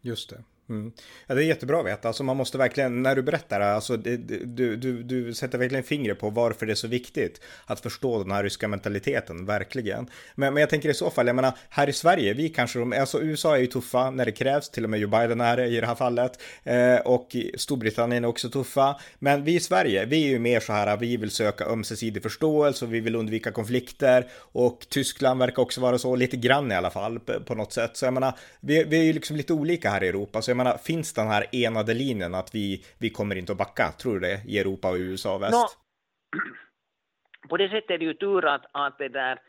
[0.00, 0.44] Just det.
[0.70, 0.92] Mm.
[1.26, 2.08] Ja, det är jättebra att veta.
[2.08, 6.18] Alltså man måste verkligen, när du berättar, alltså, det, du, du, du sätter verkligen fingret
[6.18, 10.08] på varför det är så viktigt att förstå den här ryska mentaliteten, verkligen.
[10.34, 13.22] Men, men jag tänker i så fall, jag menar, här i Sverige, vi kanske, alltså
[13.22, 15.80] USA är ju tuffa när det krävs, till och med Joe Biden är det i
[15.80, 19.00] det här fallet, eh, och Storbritannien är också tuffa.
[19.18, 22.84] Men vi i Sverige, vi är ju mer så här, vi vill söka ömsesidig förståelse
[22.84, 26.90] och vi vill undvika konflikter och Tyskland verkar också vara så, lite grann i alla
[26.90, 27.96] fall på något sätt.
[27.96, 30.59] Så jag menar, vi, vi är ju liksom lite olika här i Europa, så jag
[30.64, 34.20] menar, finns den här enade linjen att vi, vi kommer inte att backa, tror du
[34.20, 35.52] det, i Europa och USA och väst?
[35.52, 39.40] No, på det sättet är det ju tur att, att det där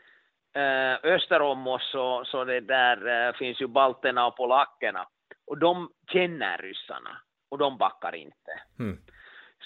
[0.54, 5.08] eh, öster om oss så, så det där eh, finns ju balterna och polackerna
[5.46, 7.18] och de känner ryssarna
[7.50, 8.52] och de backar inte.
[8.78, 8.98] Mm.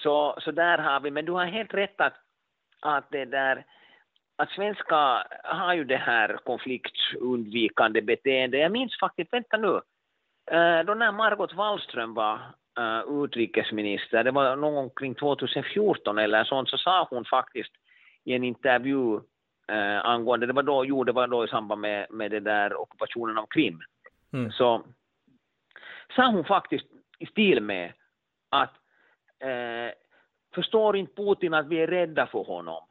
[0.03, 2.15] Så, så där har vi, men du har helt rätt att,
[2.81, 3.65] att det där
[4.37, 8.59] att svenskar har ju det här konfliktundvikande beteende.
[8.59, 9.81] Jag minns faktiskt, vänta nu,
[10.87, 12.41] då när Margot Wallström var
[12.79, 17.73] uh, utrikesminister, det var någon gång kring 2014 eller sånt, så sa hon faktiskt
[18.25, 19.15] i en intervju
[19.73, 22.81] uh, angående, det var då, jo, det var då i samband med, med det där
[22.81, 23.81] ockupationen av Krim,
[24.33, 24.51] mm.
[24.53, 24.83] så
[26.17, 26.87] sa hon faktiskt
[27.19, 27.93] i stil med
[28.51, 28.75] att
[29.45, 29.93] uh,
[30.55, 32.85] förstår inte Putin att vi är rädda för honom?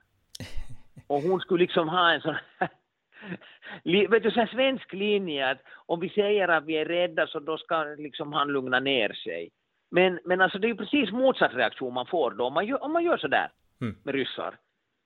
[1.08, 2.70] Och hon skulle liksom ha en sån här
[4.10, 7.58] vet du, en svensk linje att om vi säger att vi är rädda så då
[7.58, 9.50] ska liksom han lugna ner sig.
[9.92, 12.84] Men, men alltså det är ju precis motsatt reaktion man får då om man gör,
[12.84, 13.50] om man gör sådär
[13.82, 13.96] mm.
[14.04, 14.58] med ryssar.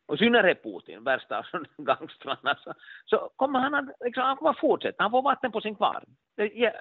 [0.08, 1.46] Och i synnerhet Putin, värsta
[1.78, 2.74] gangstrarna, så,
[3.06, 6.04] så kommer han att liksom, han kommer fortsätta, han får vatten på sin kvarn.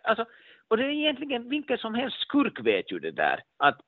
[0.02, 0.24] Alltså,
[0.68, 3.80] och det är egentligen vilken som helst skurk vet ju det där, att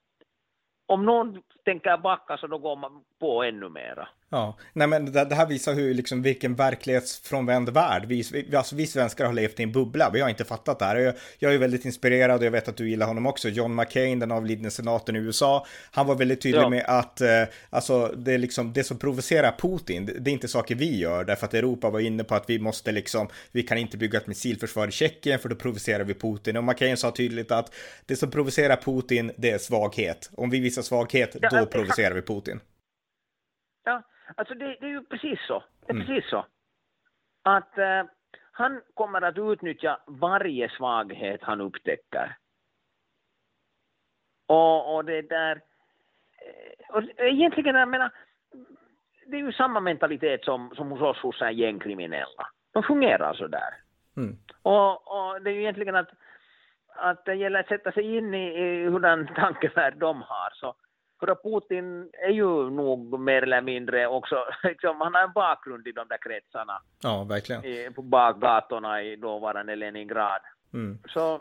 [0.86, 4.08] om någon tänker backa så då går man på ännu mera.
[4.32, 8.76] Ja, nej men det, det här visar hur, liksom, vilken verklighetsfrånvänd värld vi, vi, alltså,
[8.76, 10.10] vi svenskar har levt i en bubbla.
[10.10, 10.96] Vi har inte fattat det här.
[10.96, 13.48] Jag, jag är väldigt inspirerad och jag vet att du gillar honom också.
[13.48, 16.68] John McCain, den avlidne senatorn i USA, han var väldigt tydlig ja.
[16.68, 20.48] med att eh, alltså, det, är liksom, det som provocerar Putin, det, det, är inte
[20.48, 23.78] saker vi gör, därför att Europa var inne på att vi måste liksom, vi kan
[23.78, 26.56] inte bygga ett missilförsvar i Tjeckien för då provocerar vi Putin.
[26.56, 27.74] Och McCain sa tydligt att
[28.06, 30.30] det som provocerar Putin, det är svaghet.
[30.34, 32.60] Om vi visar svaghet, då provocerar vi Putin.
[34.36, 35.64] Alltså det, det är ju precis så.
[35.80, 36.06] Det är mm.
[36.06, 36.46] precis så.
[37.42, 38.02] Att eh,
[38.52, 42.36] han kommer att utnyttja varje svaghet han upptäcker.
[44.46, 45.56] Och, och det där...
[45.56, 48.10] Eh, och egentligen, jag menar,
[49.26, 52.46] det är ju samma mentalitet som, som hos oss hos gängkriminella.
[52.72, 53.74] De fungerar så där.
[54.16, 54.36] Mm.
[54.62, 56.10] Och, och, det är ju egentligen att,
[56.86, 60.50] att det gäller att sätta sig in i, i hurdan tankevärld de har.
[60.54, 60.74] Så,
[61.20, 65.86] för att Putin är ju nog mer eller mindre också, liksom, han har en bakgrund
[65.86, 66.82] i de där kretsarna.
[67.02, 67.64] Ja, verkligen.
[67.64, 70.40] I, på bakgatorna i dåvarande Leningrad.
[70.74, 70.98] Mm.
[71.08, 71.40] Så,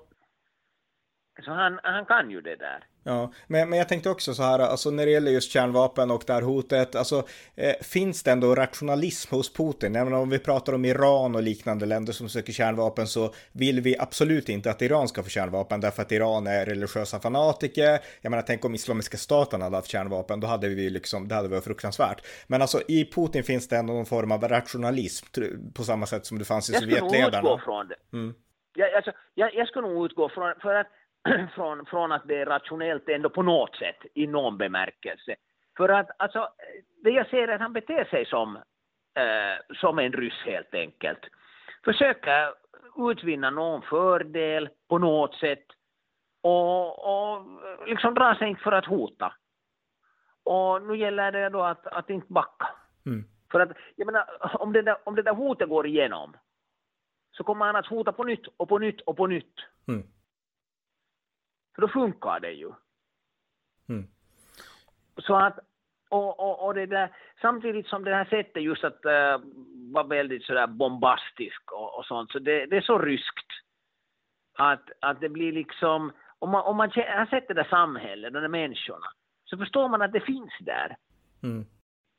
[1.41, 2.83] så han, han kan ju det där.
[3.03, 6.23] Ja, men, men jag tänkte också så här, alltså när det gäller just kärnvapen och
[6.27, 7.23] det här hotet, alltså
[7.55, 9.95] eh, finns det ändå rationalism hos Putin?
[9.95, 13.81] Jag menar, om vi pratar om Iran och liknande länder som söker kärnvapen så vill
[13.81, 17.99] vi absolut inte att Iran ska få kärnvapen därför att Iran är religiösa fanatiker.
[18.21, 21.47] Jag menar, tänk om Islamiska staten hade haft kärnvapen, då hade vi liksom, det hade
[21.47, 22.25] varit fruktansvärt.
[22.47, 25.25] Men alltså i Putin finns det ändå någon form av rationalism
[25.73, 27.17] på samma sätt som det fanns i Sovjetledarna.
[27.17, 27.95] Jag skulle nog utgå från det.
[28.13, 28.33] Mm.
[28.75, 30.87] Jag, alltså, jag, jag skulle nog utgå från, för att
[31.55, 35.35] från, från att det är rationellt ändå på något sätt i någon bemärkelse.
[35.77, 36.49] För att alltså,
[37.03, 38.55] det jag ser är att han beter sig som,
[39.15, 41.19] eh, som en ryss helt enkelt.
[41.85, 42.53] Försöker
[43.11, 45.65] utvinna någon fördel på något sätt
[46.41, 47.45] och, och
[47.87, 49.33] liksom dra sig inte för att hota.
[50.43, 52.67] Och nu gäller det då att, att inte backa.
[53.05, 53.23] Mm.
[53.51, 54.25] För att, jag menar,
[54.61, 56.37] om det, där, om det där hotet går igenom
[57.31, 59.53] så kommer han att hota på nytt och på nytt och på nytt.
[59.87, 60.07] Mm.
[61.79, 62.71] För då funkar det ju.
[63.89, 64.07] Mm.
[65.17, 65.59] Så att,
[66.09, 69.45] och, och, och det där, samtidigt som det här sättet just att uh,
[69.93, 73.47] vara väldigt sådär bombastisk och, och sånt, så det, det, är så ryskt
[74.57, 78.39] att, att det blir liksom, om man, om man har sett det där samhället, de
[78.39, 79.07] där människorna,
[79.45, 80.97] så förstår man att det finns där.
[81.43, 81.65] Mm.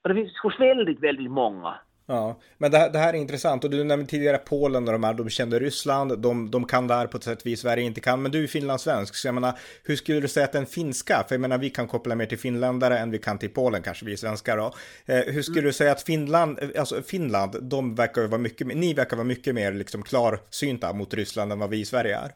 [0.02, 1.78] Och det finns hos väldigt, väldigt många.
[2.06, 5.04] Ja, men det här, det här, är intressant och du nämnde tidigare Polen och de
[5.04, 8.00] här, de kände Ryssland, de, de kan där på ett sätt vi i Sverige inte
[8.00, 9.52] kan, men du är finlandssvensk, så jag menar,
[9.84, 12.38] hur skulle du säga att den finska, för jag menar vi kan koppla mer till
[12.38, 14.72] finländare än vi kan till Polen, kanske vi svenskar då.
[15.06, 15.68] Eh, hur skulle mm.
[15.68, 19.54] du säga att Finland, eh, alltså Finland, de verkar vara mycket, ni verkar vara mycket
[19.54, 22.30] mer liksom klarsynta mot Ryssland än vad vi i Sverige är?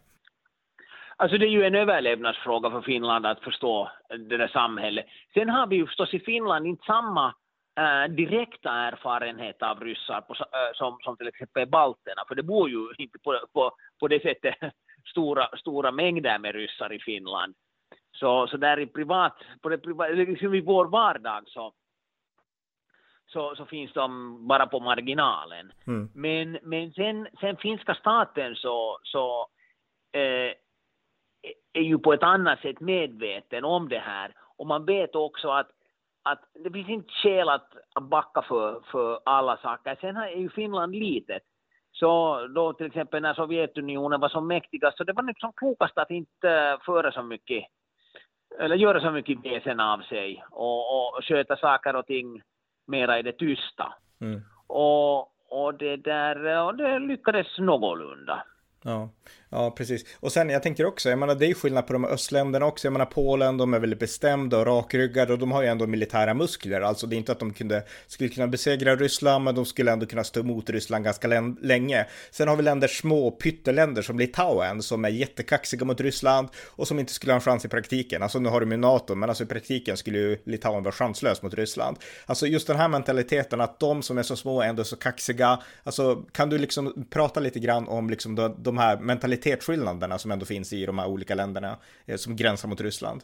[1.17, 3.91] Alltså det är ju en överlevnadsfråga för Finland att förstå
[4.29, 5.07] det där samhället.
[5.35, 7.35] Sen har vi ju förstås i Finland inte samma
[7.77, 12.71] äh, direkta erfarenhet av ryssar på, äh, som, som till exempel balterna, för det bor
[12.71, 14.55] ju inte på, på, på det sättet
[15.11, 17.55] stora, stora mängder med ryssar i Finland.
[18.13, 21.73] Så, så där i privat, på det privat, liksom i vår vardag så,
[23.27, 25.73] så, så finns de bara på marginalen.
[25.87, 26.11] Mm.
[26.15, 29.49] Men, men sen, sen finska staten så, så
[30.13, 30.53] eh,
[31.73, 34.35] är ju på ett annat sätt medveten om det här.
[34.57, 35.71] Och man vet också att
[36.25, 39.97] att det finns inte skäl att, backa för, för alla saker.
[40.01, 41.43] Sen är ju Finland litet.
[41.93, 46.11] Så då till exempel när Sovjetunionen var som mäktigast, så det var liksom klokast att
[46.11, 47.65] inte föra så mycket,
[48.59, 52.43] eller göra så mycket väsen av sig och, och sköta saker och ting
[52.87, 53.95] mera i det tysta.
[54.21, 54.41] Mm.
[54.67, 58.45] Och, och det där, och det lyckades någorlunda.
[58.85, 59.09] Ja,
[59.55, 60.05] ja, precis.
[60.21, 62.87] Och sen jag tänker också, jag menar det är skillnad på de östländerna också.
[62.87, 66.35] Jag menar Polen, de är väldigt bestämda och rakryggade och de har ju ändå militära
[66.35, 66.81] muskler.
[66.81, 70.07] Alltså det är inte att de kunde, skulle kunna besegra Ryssland, men de skulle ändå
[70.07, 71.29] kunna stå emot Ryssland ganska
[71.61, 72.07] länge.
[72.31, 76.99] Sen har vi länder, små pytteländer som Litauen, som är jättekaxiga mot Ryssland och som
[76.99, 78.23] inte skulle ha en chans i praktiken.
[78.23, 81.43] Alltså nu har de ju NATO, men alltså i praktiken skulle ju Litauen vara chanslös
[81.43, 81.97] mot Ryssland.
[82.27, 85.59] Alltså just den här mentaliteten att de som är så små är ändå så kaxiga.
[85.83, 90.31] Alltså kan du liksom prata lite grann om liksom de, de här mentaliteterna mentalitetsskillnaderna som
[90.31, 91.77] ändå finns i de här olika länderna
[92.07, 93.23] eh, som gränsar mot Ryssland?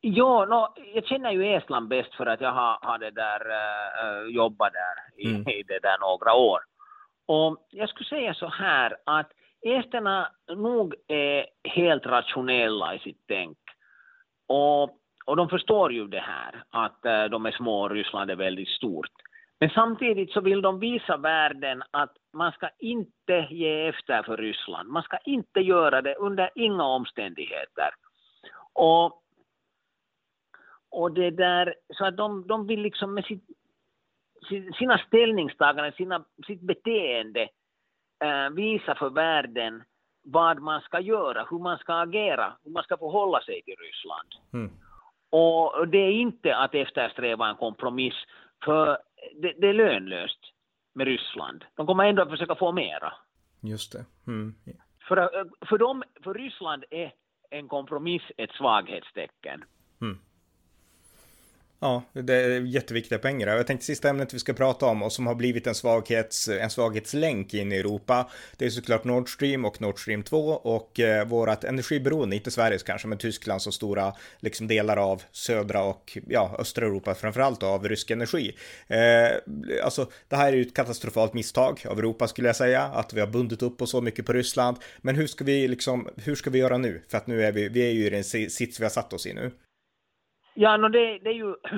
[0.00, 4.34] Ja, no, jag känner ju Estland bäst för att jag har, har det där, uh,
[4.34, 5.48] jobbat där i, mm.
[5.48, 6.60] i det där några år.
[7.26, 9.30] Och jag skulle säga så här att
[9.62, 13.58] esterna nog är helt rationella i sitt tänk.
[14.48, 14.82] Och,
[15.26, 18.68] och de förstår ju det här, att uh, de är små och Ryssland är väldigt
[18.68, 19.12] stort.
[19.60, 24.88] Men samtidigt så vill de visa världen att man ska inte ge efter för Ryssland.
[24.88, 27.90] Man ska inte göra det under inga omständigheter.
[28.72, 29.22] Och,
[30.90, 33.44] och det där, så att de, de vill liksom med sitt,
[34.78, 37.48] sina ställningstaganden, sina, sitt beteende
[38.24, 39.82] äh, visa för världen
[40.24, 44.28] vad man ska göra, hur man ska agera, hur man ska förhålla sig till Ryssland.
[44.52, 44.70] Mm.
[45.30, 48.14] Och det är inte att eftersträva en kompromiss,
[48.64, 48.98] för
[49.42, 50.40] det, det, är lönlöst
[50.94, 51.64] med Ryssland.
[51.74, 53.12] De kommer ändå att försöka få mera.
[53.60, 54.04] Just det.
[54.26, 54.54] Mm.
[55.08, 57.12] För, för, dem, för Ryssland är
[57.50, 59.64] en kompromiss ett svaghetstecken.
[60.00, 60.18] Mm.
[61.80, 63.46] Ja, det är jätteviktiga poänger.
[63.46, 66.70] Jag tänkte sista ämnet vi ska prata om och som har blivit en, svaghets, en
[66.70, 68.30] svaghetslänk in i Europa.
[68.56, 72.82] Det är såklart Nord Stream och Nord Stream 2 och eh, vårat energiberoende, inte Sveriges
[72.82, 77.88] kanske, men Tysklands och stora liksom delar av södra och ja, östra Europa framförallt av
[77.88, 78.56] rysk energi.
[78.86, 79.28] Eh,
[79.84, 83.20] alltså, det här är ju ett katastrofalt misstag av Europa skulle jag säga, att vi
[83.20, 84.76] har bundit upp oss så mycket på Ryssland.
[85.00, 87.02] Men hur ska vi liksom, hur ska vi göra nu?
[87.08, 89.26] För att nu är vi, vi är ju i den sits vi har satt oss
[89.26, 89.50] i nu.
[90.60, 91.48] Ja, no, det, det, är ju,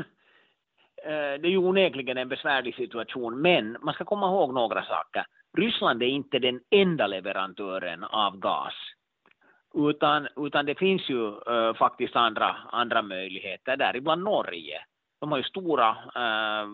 [1.04, 5.24] eh, det är ju onekligen en besvärlig situation, men man ska komma ihåg några saker.
[5.58, 8.74] Ryssland är inte den enda leverantören av gas,
[9.74, 14.84] utan, utan det finns ju uh, faktiskt andra, andra möjligheter, däribland Norge.
[15.20, 16.68] De har ju stora, uh,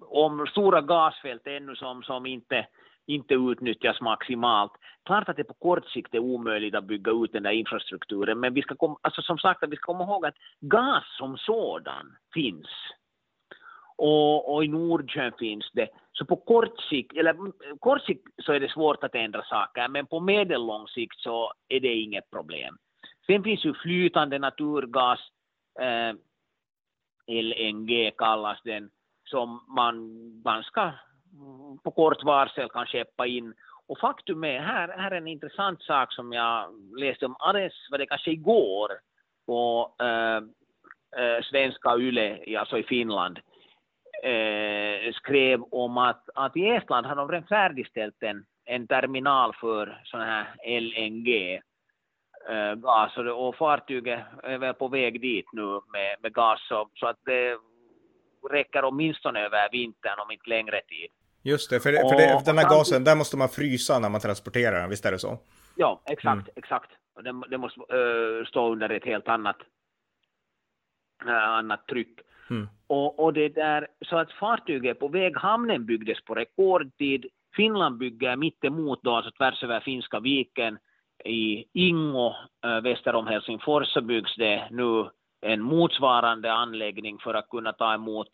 [0.00, 2.66] om, stora gasfält ännu som, som inte
[3.06, 4.72] inte utnyttjas maximalt.
[5.04, 8.54] Klart att det på kort sikt är omöjligt att bygga ut den där infrastrukturen, men
[8.54, 12.68] vi ska komma, alltså som sagt, vi ska komma ihåg att gas som sådan finns.
[13.98, 15.88] Och, och i Nordsjön finns det.
[16.12, 19.88] Så på kort sikt, eller mm, kort sikt så är det svårt att ändra saker,
[19.88, 22.76] men på medellång sikt så är det inget problem.
[23.26, 25.20] Sen finns ju flytande naturgas,
[25.80, 26.14] eh,
[27.26, 28.90] LNG kallas den,
[29.24, 30.94] som man, ganska...
[31.40, 33.54] Mm, på kort varsel kan skeppa in.
[33.88, 37.98] Och faktum är, här, här är en intressant sak som jag läste om Ares, var
[37.98, 38.92] det kanske igår,
[39.46, 40.36] på äh,
[41.22, 43.38] äh, svenska YLE, alltså i Finland,
[44.22, 50.00] äh, skrev om att, att i Estland har de redan färdigställt en, en terminal för
[50.04, 50.46] sån här
[50.80, 51.60] LNG.
[52.48, 56.88] eh, gas och, och fartyget är väl på väg dit nu med, med gas så,
[56.94, 57.58] så att det
[58.50, 61.10] räcker åtminstone över vintern om inte längre tid.
[61.52, 64.20] Just det, för, det, för det, den här gasen, där måste man frysa när man
[64.20, 65.38] transporterar den, visst är det så?
[65.76, 66.56] Ja, exakt, mm.
[66.56, 66.90] exakt.
[67.24, 69.56] Det, det måste uh, stå under ett helt annat,
[71.26, 72.20] uh, annat tryck.
[72.50, 72.68] Mm.
[72.86, 77.26] Och, och det där, så att fartyget på väg, hamnen byggdes på rekordtid.
[77.56, 80.78] Finland bygger mittemot då, alltså tvärs över Finska viken
[81.24, 82.34] i Ingo
[82.64, 87.94] äh, väster om Helsingfors så byggs det nu en motsvarande anläggning för att kunna ta
[87.94, 88.28] emot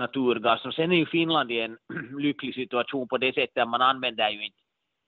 [0.00, 0.64] naturgas.
[0.64, 1.78] Och sen är ju Finland i en
[2.18, 4.58] lycklig situation på det sättet att man använder ju inte,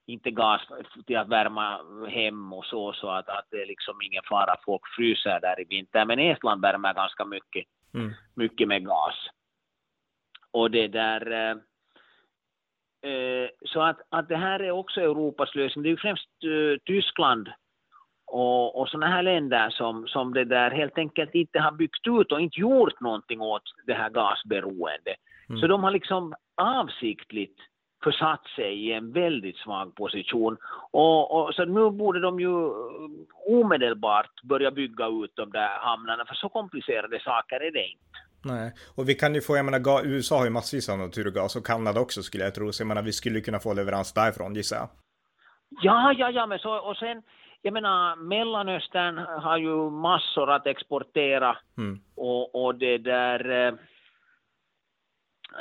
[0.06, 0.60] inte gas
[1.06, 4.64] till att värma hem och så, så att, att det är liksom ingen fara att
[4.64, 6.04] folk fryser där i vinter.
[6.04, 7.64] Men Estland värmer ganska mycket,
[7.94, 8.12] mm.
[8.34, 9.14] mycket med gas.
[10.50, 11.32] Och det där...
[11.32, 11.56] Eh,
[13.12, 15.82] eh, så att, att det här är också Europas lösning.
[15.82, 17.48] Det är ju främst uh, Tyskland
[18.32, 22.32] och, och sådana här länder som, som det där helt enkelt inte har byggt ut
[22.32, 25.16] och inte gjort någonting åt det här gasberoendet.
[25.48, 25.60] Mm.
[25.60, 27.58] Så de har liksom avsiktligt
[28.04, 30.56] försatt sig i en väldigt svag position.
[30.90, 32.54] Och, och, så nu borde de ju
[33.46, 38.18] omedelbart börja bygga ut de där hamnarna, för så komplicerade saker är det inte.
[38.44, 41.66] Nej, och vi kan ju få, jag menar, USA har ju massvis av naturgas och
[41.66, 44.76] Kanada också skulle jag tro, så jag menar, vi skulle kunna få leverans därifrån gissar
[44.76, 44.88] jag.
[45.82, 47.22] Ja, ja, ja, men så, och sen,
[47.62, 52.00] jag menar, Mellanöstern har ju massor att exportera mm.
[52.16, 53.74] och, och det där, eh,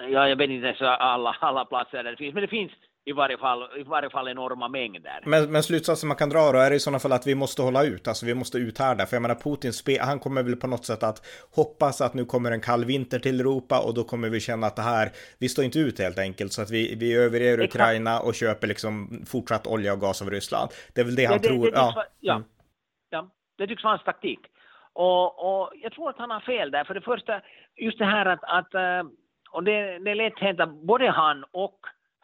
[0.10, 2.72] ja, jag vet inte ens alla, alla platser där det finns, men det finns
[3.06, 5.24] i varje fall, i varje fall enorma mängder.
[5.26, 7.84] Men, men slutsatsen man kan dra då är i sådana fall att vi måste hålla
[7.84, 9.06] ut, alltså vi måste uthärda.
[9.06, 11.26] För jag menar Putin, han kommer väl på något sätt att
[11.56, 14.76] hoppas att nu kommer en kall vinter till Europa och då kommer vi känna att
[14.76, 16.54] det här, vi står inte ut helt enkelt.
[16.54, 17.76] Så att vi, vi överger Exakt.
[17.76, 20.72] Ukraina och köper liksom fortsatt olja och gas av Ryssland.
[20.96, 21.66] Det är väl det han det, tror.
[21.66, 22.06] Det, det ja.
[22.20, 22.36] ja.
[22.36, 22.48] Mm.
[23.10, 24.40] ja, det tycks vara hans taktik.
[24.94, 26.84] Och, och jag tror att han har fel där.
[26.84, 27.42] För det första,
[27.76, 29.12] just det här att, att eh,
[29.52, 31.80] och det, det är lätt hänt att både han och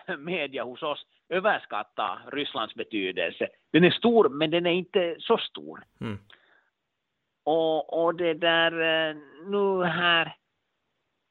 [0.18, 3.48] media hos oss överskatta Rysslands betydelse.
[3.72, 5.84] Den är stor, men den är inte så stor.
[6.02, 6.18] Mm.
[7.44, 10.36] Och, och det där eh, nu här,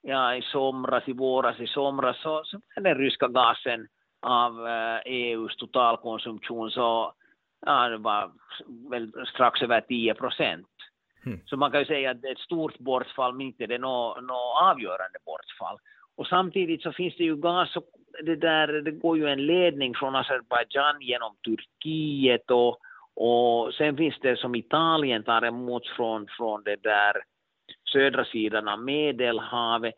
[0.02, 3.88] ja i somras, i våras, i somras så, så den ryska gasen
[4.22, 7.14] av eh, EUs totalkonsumtion så
[7.66, 8.32] ja, det var
[8.90, 10.68] väl strax över 10 procent.
[11.26, 11.40] Mm.
[11.46, 13.78] Så man kan ju säga att det är ett stort bortfall, men inte det är
[13.78, 15.78] något, något avgörande bortfall.
[16.16, 17.84] Och samtidigt så finns det ju gas, och
[18.22, 22.78] det, där, det går ju en ledning från Azerbajdzjan genom Turkiet och,
[23.14, 27.22] och sen finns det som Italien tar emot från, från det där
[27.92, 29.94] södra sidan av Medelhavet.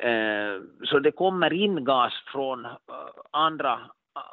[0.00, 2.72] Eh, så det kommer in gas från eh,
[3.30, 3.80] andra,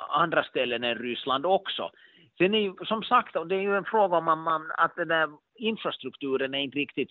[0.09, 1.91] andra ställen än Ryssland också.
[2.37, 5.29] Sen är ju, som sagt, det är ju en fråga om man, att den där
[5.55, 7.09] infrastrukturen är inte riktigt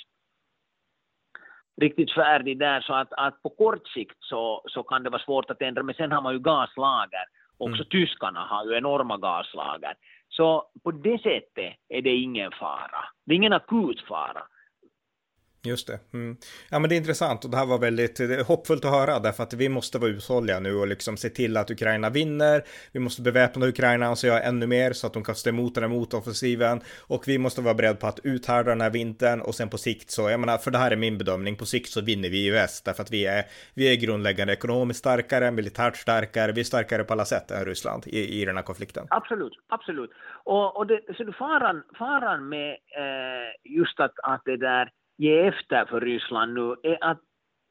[1.80, 5.50] riktigt färdig där så att, att på kort sikt så, så kan det vara svårt
[5.50, 7.24] att ändra men sen har man ju gaslager.
[7.58, 7.88] Också mm.
[7.90, 9.94] tyskarna har ju enorma gaslager.
[10.28, 13.04] Så på det sättet är det ingen fara.
[13.26, 14.42] Det är ingen akut fara.
[15.62, 15.98] Just det.
[16.14, 16.36] Mm.
[16.70, 19.54] Ja, men det är intressant och det här var väldigt hoppfullt att höra därför att
[19.54, 22.64] vi måste vara uthålliga nu och liksom se till att Ukraina vinner.
[22.92, 25.74] Vi måste beväpna Ukraina och så göra ännu mer så att de kan stå emot
[25.74, 29.54] den här motoffensiven och vi måste vara beredda på att uthärda den här vintern och
[29.54, 32.00] sen på sikt så, jag menar, för det här är min bedömning, på sikt så
[32.00, 33.44] vinner vi i väst därför att vi är,
[33.74, 38.02] vi är grundläggande ekonomiskt starkare, militärt starkare, vi är starkare på alla sätt än Ryssland
[38.06, 39.06] i, i den här konflikten.
[39.10, 40.10] Absolut, absolut.
[40.44, 45.84] Och, och det, så faran, faran med eh, just att, att det där ge efter
[45.84, 47.20] för Ryssland nu är att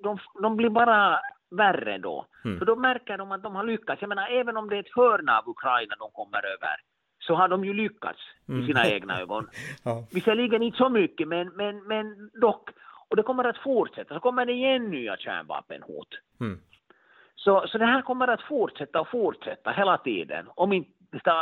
[0.03, 1.19] de, de blir bara
[1.51, 2.25] värre då.
[2.45, 2.59] Mm.
[2.59, 4.01] För då märker de att de har lyckats.
[4.01, 6.75] Jag menar, även om det är ett hörn av Ukraina de kommer över,
[7.19, 8.19] så har de ju lyckats
[8.49, 8.63] mm.
[8.63, 9.47] i sina egna ögon.
[9.83, 10.07] ja.
[10.11, 12.69] Visserligen inte så mycket, men, men, men dock.
[13.09, 14.13] Och det kommer att fortsätta.
[14.13, 16.07] Så kommer det igen nya kärnvapenhot.
[16.39, 16.59] Mm.
[17.35, 20.45] Så, så det här kommer att fortsätta och fortsätta hela tiden.
[20.55, 20.91] Om inte,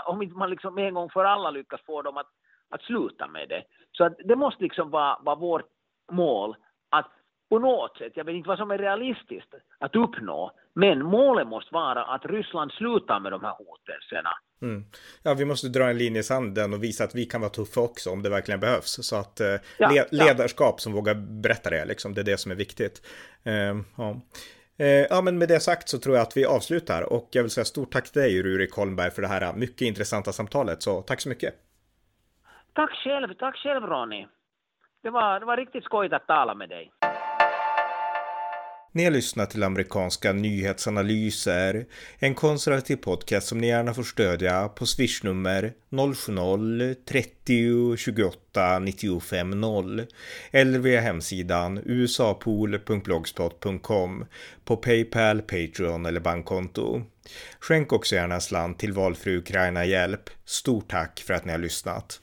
[0.05, 2.27] om inte man liksom en gång för alla lyckas få dem att,
[2.69, 3.63] att sluta med det.
[3.91, 5.74] Så att det måste liksom vara, vara vårt
[6.11, 6.55] mål
[6.89, 7.11] att
[7.49, 11.73] på något sätt, jag vet inte vad som är realistiskt att uppnå, men målet måste
[11.73, 14.29] vara att Ryssland slutar med de här hotelserna.
[14.61, 14.83] Mm.
[15.23, 17.81] Ja, vi måste dra en linje i sanden och visa att vi kan vara tuffa
[17.81, 19.07] också om det verkligen behövs.
[19.07, 20.77] Så att eh, ja, le ledarskap ja.
[20.77, 23.01] som vågar berätta det, liksom, det är det som är viktigt.
[23.43, 24.21] Eh, ja.
[24.77, 27.51] Eh, ja, men med det sagt så tror jag att vi avslutar och jag vill
[27.51, 30.83] säga stort tack till dig, Rurik Holmberg, för det här mycket intressanta samtalet.
[30.83, 31.53] Så tack så mycket.
[32.73, 34.27] Tack själv, tack själv Ronny.
[35.05, 36.91] Det var, det var riktigt skojigt att tala med dig.
[38.91, 41.85] Ni har lyssnat till amerikanska nyhetsanalyser,
[42.19, 50.05] en konservativ podcast som ni gärna får stödja på swishnummer 070-30 28 95 0
[50.51, 54.25] eller via hemsidan usapool.blogspot.com
[54.65, 57.01] på Paypal, Patreon eller bankkonto.
[57.59, 60.29] Skänk också gärna slant till valfri Ukraina-hjälp.
[60.45, 62.21] Stort tack för att ni har lyssnat.